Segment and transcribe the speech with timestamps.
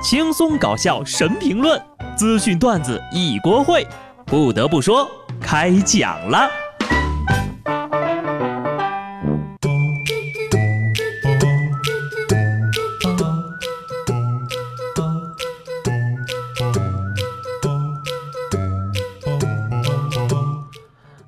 [0.00, 1.80] 轻松搞笑神评论，
[2.16, 3.84] 资讯段子一锅烩。
[4.24, 5.10] 不得不说，
[5.40, 6.48] 开讲了。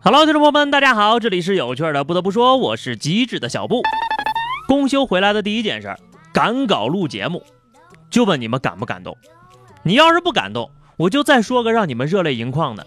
[0.02, 2.04] Hello，听众朋友们，大家好，这里是有趣的。
[2.04, 3.82] 不得不说，我是机智的小布。
[4.68, 5.94] 公休回来的第一件事，
[6.32, 7.42] 赶稿录节目。
[8.10, 9.16] 就问你们感不感动？
[9.82, 12.86] 你要是不感动，我就再说个让你们热泪盈眶的。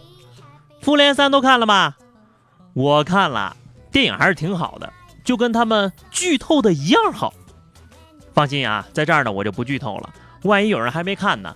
[0.82, 1.96] 复联三都看了吗？
[2.74, 3.56] 我看了，
[3.92, 4.92] 电影还是挺好的，
[5.24, 7.34] 就跟他们剧透的一样好。
[8.34, 11.56] 放心啊，在这儿呢我就不剧透了，万一有人还没看呢。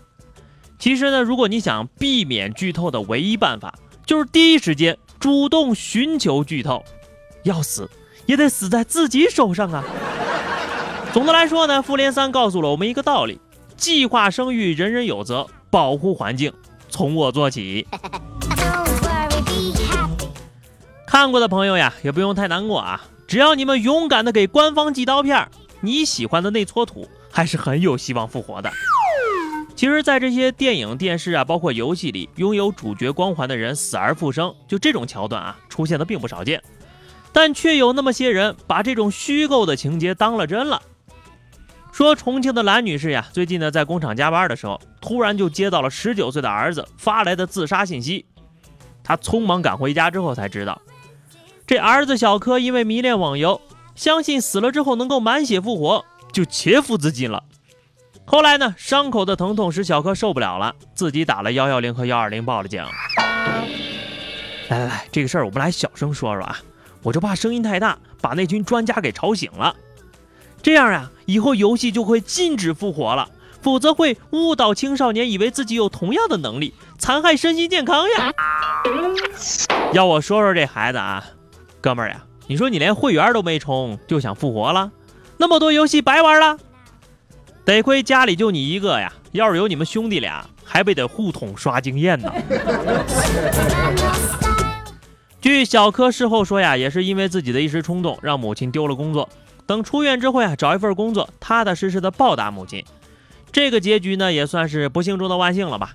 [0.80, 3.74] 其实呢，如果你想避免剧透的唯一办法，
[4.06, 6.84] 就是第一时间主动寻求剧透，
[7.44, 7.90] 要死
[8.28, 9.84] 也得死在自己手上啊。
[11.12, 13.42] 总的来说呢，复联三告诉了我们一个道理。
[13.78, 16.52] 计划生育，人人有责；保护环境，
[16.90, 17.88] 从我做起。
[21.06, 23.02] 看过的朋友呀，也不用太难过啊！
[23.28, 25.48] 只要你们勇敢的给官方寄刀片，
[25.80, 28.70] 你喜欢的那撮土还是很有希望复活的。
[29.76, 36.62] 其实，在这些电影、电视啊，包括游戏里，拥有主角光环的人死而复生，就这种桥段啊，出现的并不少见。
[37.32, 40.82] 但却有那么些人把这种虚构的情节当了真了。
[41.98, 48.24] 说重庆的兰女士呀，最近呢在工厂加班的时候，突然就接到了十九岁的儿子发来的自杀信息。
[49.04, 50.80] 她匆忙赶回家之后才知道，
[51.66, 53.60] 这儿子小柯因为迷恋网游，
[53.96, 57.44] 相信死了之后能够满血复活，就切腹自尽了。
[58.26, 62.86] 后来呢，伤口的疼痛使小柯受不了了，自己打了幺幺零和幺二零报了警。
[64.70, 66.60] 来来来，这个事儿我们来小声说说啊，
[67.02, 69.76] 我就怕声音太大，把那群专家给吵醒了。
[70.62, 73.30] 这样啊，以后游戏就会禁止复活了，
[73.62, 78.34] 否则会误导青少年，以为自己有同样的能力，残害身心健康呀。
[79.94, 81.24] 要我说说这孩子啊，
[81.80, 84.92] 哥们儿呀，你说你连会员都没充就想复活了，
[85.38, 86.58] 那么多游戏白玩了。
[87.64, 92.32] 得亏家里就你一个呀，要是有你们兄弟俩，还不得互捅刷经验呢。
[95.40, 99.28] 据小柯事后说呀，也是因为自己的一时冲动，让母亲丢了工作。
[99.68, 102.84] 等出院之后呀，找一份工作，踏踏实实的报答母亲。
[103.52, 105.94] 这个结局呢，也算是不幸中的万幸了吧。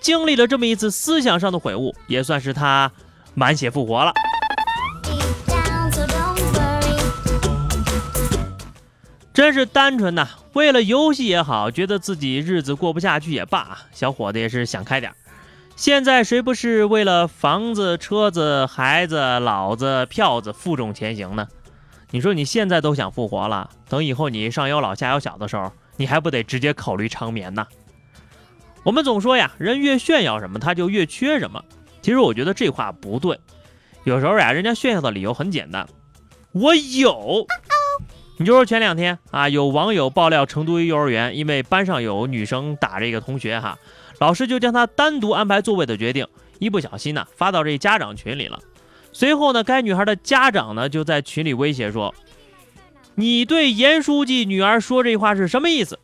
[0.00, 2.90] 经历了这么一次思想上的悔悟，也算是他
[3.34, 4.12] 满血复活了。
[9.34, 15.16] 真是单纯呐，为了游戏也好，觉得自己日子过不下去也罢，小伙子也是想开点儿。
[15.76, 21.46] 现在谁不是为了房子、车子、孩子、老子、票子负重前行呢？
[22.10, 27.66] 你说你现在都想复活了，等以后你上有老下有小的时候，你还不得直接考虑长眠呢？
[28.84, 31.62] 我们总说呀，人越炫耀什么，他就越缺什么。
[32.00, 33.38] 其实我觉得这话不对。
[34.04, 35.88] 有时候呀，人家炫耀的理由很简单，
[36.52, 37.44] 我有。
[38.38, 43.76] 你就说前两天啊，有网友爆料成都一幼儿园，因为班上有女生打这个同学哈，
[44.20, 46.28] 老师就将他单独安排座位的决定，
[46.60, 48.60] 一不小心呢发到这家长群里了。
[49.16, 52.14] 随后呢，该女孩的家长呢就在群里威胁说
[53.16, 55.98] ：“你对严书记女儿说这话是什么意思？”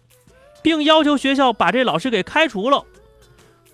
[0.64, 2.86] 并要求学校把这老师给开除了。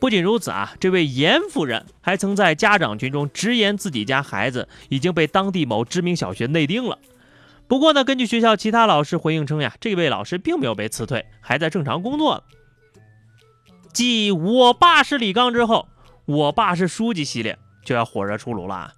[0.00, 6.98] 不仅如此啊，这位严夫人还曾在家长群中直言自己家孩子已经被当地某知名小学内定了。
[7.69, 12.43] 不过呢，根据学校其他老师回应称呀，这位老师并没有被辞退，还在正常工作。
[13.93, 15.87] 继我爸是李刚之后，
[16.25, 18.94] 我爸是书记系列就要火热出炉了。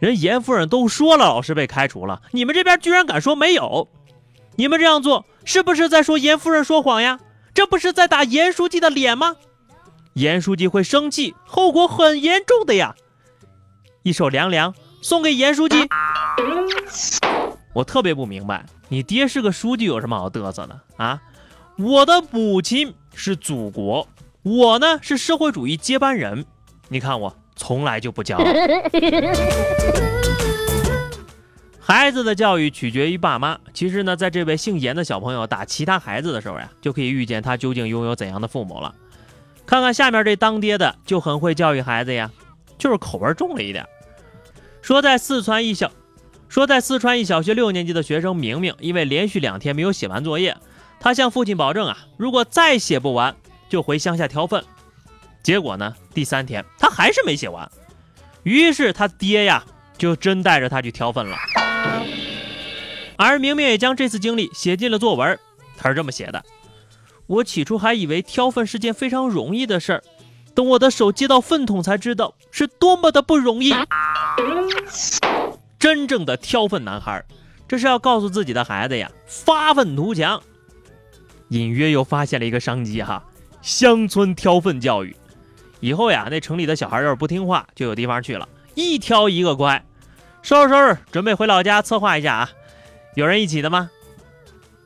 [0.00, 3.86] 人严夫人都说了，老师被开除了，你们这边居然敢说没有？
[4.56, 7.20] 你们这样做是不是在说严夫人说谎呀？
[7.52, 9.36] 这不是在打严书记的脸吗？
[10.14, 12.94] 严书记会生气，后果很严重的呀！
[14.02, 15.86] 一首凉凉送给严书记。
[17.74, 21.20] 我特别不明白，你爹是个书记，有什么好嘚瑟的啊？
[21.76, 24.08] 我的母亲是祖国，
[24.42, 26.46] 我呢是社会主义接班人，
[26.88, 27.36] 你看我。
[27.60, 28.44] 从来就不骄傲。
[31.78, 33.58] 孩子的教育取决于爸妈。
[33.74, 38.94] 其实呢，在这位姓严的小朋友打其他孩子的时候呀，就可以预见他究竟拥有怎样的父母了。
[39.66, 42.30] 看看下面这当爹的就很会教育孩子呀，
[42.78, 43.86] 就是口味重了一点。
[44.80, 45.92] 说在四川一小，
[46.48, 50.56] 说在四川一小学六年级的学生明明，因为连续两天没有写完作业，
[50.98, 53.36] 他向父亲保证啊，如果再写不完，
[53.68, 54.64] 就回乡下挑粪。
[55.42, 55.94] 结果呢？
[56.12, 57.70] 第三天他还是没写完，
[58.42, 59.64] 于是他爹呀
[59.96, 61.36] 就真带着他去挑粪了。
[63.16, 65.38] 而明明也将这次经历写进了作文，
[65.76, 66.44] 他是这么写的：
[67.26, 70.02] 我起初还以为挑粪是件非常容易的事儿，
[70.54, 73.74] 等我的手接到粪桶才知道是多么的不容易。
[75.78, 77.24] 真正的挑粪男孩，
[77.66, 80.42] 这是要告诉自己的孩子呀，发愤图强。
[81.48, 83.24] 隐约又发现了一个商机哈，
[83.60, 85.16] 乡村挑粪教育。
[85.80, 89.82] 以后呀，那城里的小孩要是不听话，就有地方去了，一挑一个乖。
[90.42, 92.50] 收拾收拾，准备回老家策划一下啊！
[93.14, 93.90] 有人一起的吗？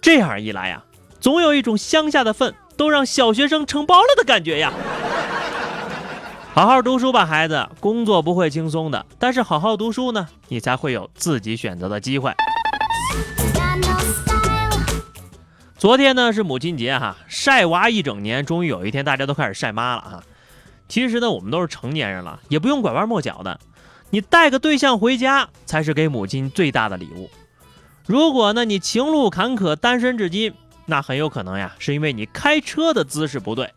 [0.01, 0.83] 这样一来呀，
[1.21, 4.73] 总有一种乡下的粪都让小学生承包了的感觉呀。
[6.53, 12.33] 好好读书吧，孩子，工作不会轻松的，但是好好读书呢，你才会有自己选择的机会。
[15.77, 20.23] 昨天呢是母亲节哈，晒娃一整年，终于有一天大家都开始晒妈了哈。
[20.95, 23.59] 其实呢，我们都是成年人了，也不用拐弯抹角的。
[24.11, 27.29] 你带个对象回家，才是给母亲最大的礼物。
[28.07, 30.55] 如果呢，你情路坎坷，单身至今，
[30.87, 33.73] 那很有可能呀，是因为你开车的姿势不对。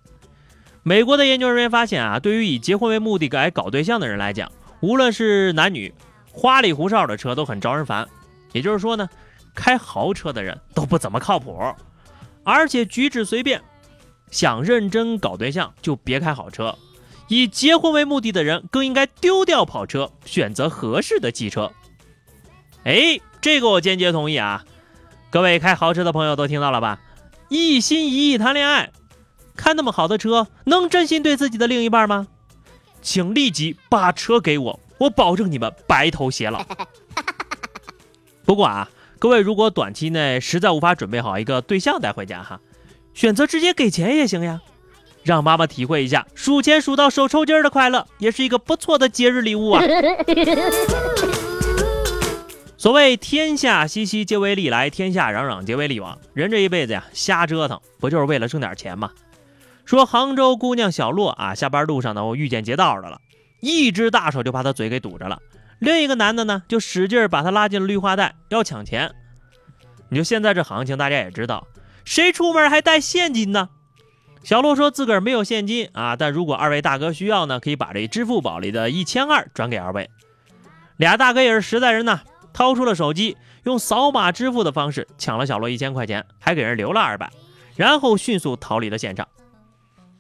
[0.84, 5.92] 美国的研究人员发现啊，对于以结婚为目的来搞对象的人来讲，无论是男女，
[6.32, 8.08] 花里胡哨的车都很招人烦。
[8.52, 9.10] 也就是说呢，
[9.56, 11.60] 开豪车的人都不怎么靠谱，
[12.44, 13.60] 而且举止随便。
[14.30, 16.78] 想认真搞对象，就别开好车。
[17.28, 21.72] 以结婚为目的的人更应该丢掉跑车，选择合适的汽车。
[22.84, 24.64] 哎，这个我坚决同意啊！
[25.30, 27.02] 各位开豪车的朋友都听到了吧？
[27.50, 28.92] 一心一意谈恋爱，
[29.56, 32.28] 开那么好的车，能真心对自己的另一半吗？
[33.02, 36.66] 请立即把车给我，我保证你们白头偕老。
[38.46, 38.90] 不过啊，
[39.20, 42.62] 各位如果短期内实在无法准备好一个对象带回家哈，
[43.14, 44.62] 选择直接给钱也行呀。
[45.28, 49.84] 让妈妈体会一下数钱数到手抽筋儿的快乐，也是一个不错的节日礼物啊！
[52.78, 56.18] 所谓天下熙熙，皆为利来；天下攘攘，皆为利往。
[56.34, 59.12] 人这一辈子呀，瞎折腾，不就是为了挣点钱吗？
[59.84, 63.20] 说杭州姑娘小洛啊，下班路上呢，我遇见劫道的了，
[63.60, 65.40] 一只大手就把他嘴给堵着了，
[65.80, 69.12] 另一个男的呢，就使劲把他拉进了绿化带，要抢钱。
[70.10, 71.68] 你就现在这行情，大家也知道，
[72.06, 73.68] 谁出门还带现金呢？
[74.44, 80.10] 小洛说自个儿没有现金啊，但如果二位大哥需要呢，可以把这支付宝里的一千二转给二位。
[80.96, 82.22] 俩大哥也是实在人呐，
[82.54, 83.36] 掏出了手机，
[83.66, 87.30] 用扫码支付的方式抢了小洛一千块钱，还给人留了二百，
[87.76, 89.28] 然后迅速逃离了现场。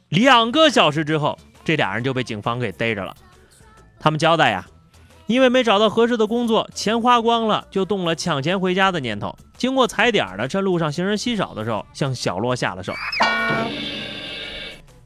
[0.10, 3.16] 两个小时之后，这俩人就被警方给逮着了。
[4.00, 4.68] 他们交代呀，
[5.26, 9.36] 因为没找到合适的工作，钱花光了，就动了抢钱回家的念头。
[9.58, 12.94] 经过踩点的，趁路上行人稀少的时候，向小洛下了手。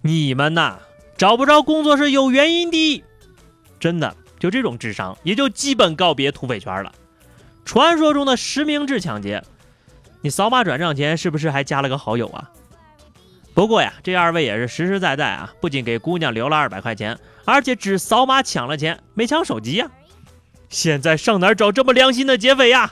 [0.01, 0.79] 你们呐，
[1.17, 3.03] 找不着工作是有原因的，
[3.79, 6.91] 真的，就这种智商，也就基本告别土匪圈了。
[7.63, 9.43] 传说中的实名制抢劫，
[10.21, 12.49] 你扫码转账前是不是还加了个好友啊？
[13.53, 19.91] 不过呀，这二位也是实实在在啊，不仅给姑娘留了二百块钱，而且只扫码抢了钱，没抢手机呀。
[20.69, 22.91] 现在上哪找这么良心的劫匪呀？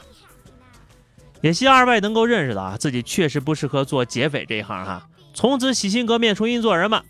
[1.42, 5.08] 也希望二位能够认识到啊，自己确实不适合做劫匪这一行哈。
[5.40, 7.06] 从此洗心革面，重新做人吧。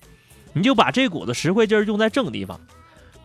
[0.54, 2.62] 你就把这股子实惠劲儿用在正地方。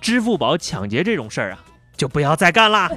[0.01, 1.63] 支付宝抢劫这种事儿啊，
[1.95, 2.89] 就不要再干啦。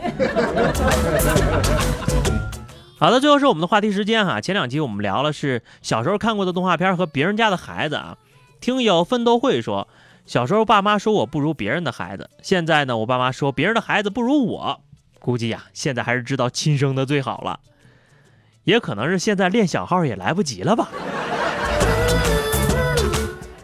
[2.98, 4.40] 好的，最后是我们的话题时间哈。
[4.40, 8.16] 前两期我们聊了是小时候看过的动画片和别人家的孩子啊。
[8.62, 9.90] 听友奋斗会说，
[10.26, 14.80] 小时候爸妈说我不如别人的孩子，现在呢，我爸妈说别人的孩子不如我。
[15.20, 17.60] 估计呀，现在还是知道亲生的最好了。
[18.64, 20.88] 也可能是现在练小号也来不及了吧。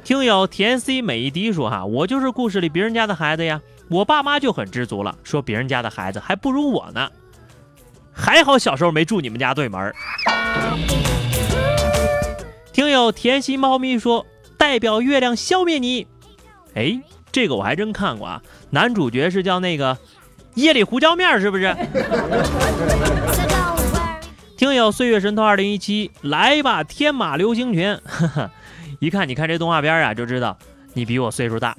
[0.04, 7.10] 听友甜 C 美一滴说哈，我就是故事里别人家的孩子呀，我爸妈就很知足了，说别人家的孩子还不如我呢，
[8.12, 9.94] 还好小时候没住你们家对门。
[12.74, 14.26] 听友甜心猫咪说，
[14.58, 16.06] 代表月亮消灭你，
[16.74, 19.98] 哎，这个我还真看过啊，男主角是叫那个
[20.56, 21.76] 夜里胡椒面是不是？
[24.74, 28.50] 听友岁月神偷二零一七，来吧，天马流星拳，哈哈。
[28.98, 30.58] 一看，你看这动画片啊，就知道
[30.94, 31.78] 你比我岁数大。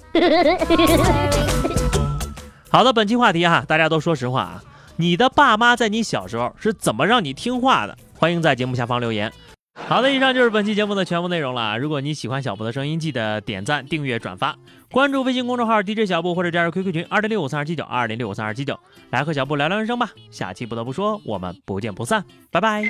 [2.70, 4.62] 好的，本期话题哈，大家都说实话啊，
[4.94, 7.98] 你的爸妈在你小时候是怎么让你听话的？
[8.16, 9.32] 欢迎在节目下方留言。
[9.74, 11.76] 好的，以上就是本期节目的全部内容了。
[11.78, 14.56] 如果你喜欢小布的声音，记得点赞、订阅、转发，
[14.90, 18.78] 关注微信公众号 DJ 小布或者加入 QQ 群二零六五三二七九二零六五三二七九，
[19.10, 20.10] 来和小布聊聊人生吧。
[20.30, 22.84] 下期不得不说，我们不见不散，拜拜。